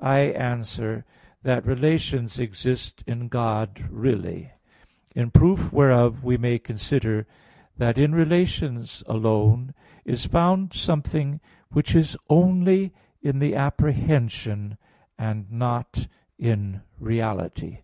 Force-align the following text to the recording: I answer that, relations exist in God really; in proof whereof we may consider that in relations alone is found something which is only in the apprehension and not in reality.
I 0.00 0.20
answer 0.30 1.04
that, 1.42 1.66
relations 1.66 2.38
exist 2.38 3.04
in 3.06 3.28
God 3.28 3.86
really; 3.90 4.50
in 5.14 5.30
proof 5.30 5.74
whereof 5.74 6.24
we 6.24 6.38
may 6.38 6.58
consider 6.58 7.26
that 7.76 7.98
in 7.98 8.14
relations 8.14 9.04
alone 9.06 9.74
is 10.06 10.24
found 10.24 10.72
something 10.72 11.38
which 11.70 11.94
is 11.94 12.16
only 12.30 12.94
in 13.20 13.40
the 13.40 13.54
apprehension 13.54 14.78
and 15.18 15.52
not 15.52 16.08
in 16.38 16.80
reality. 16.98 17.80